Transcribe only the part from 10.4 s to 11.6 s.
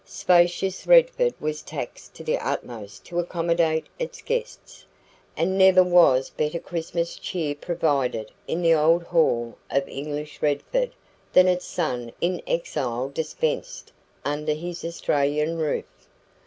Redford than